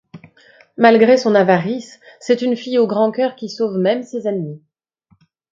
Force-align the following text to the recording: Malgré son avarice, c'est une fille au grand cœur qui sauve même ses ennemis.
Malgré 0.77 1.15
son 1.15 1.35
avarice, 1.35 1.99
c'est 2.19 2.41
une 2.41 2.55
fille 2.55 2.79
au 2.79 2.87
grand 2.87 3.11
cœur 3.11 3.35
qui 3.35 3.49
sauve 3.49 3.77
même 3.77 4.01
ses 4.01 4.27
ennemis. 4.27 4.63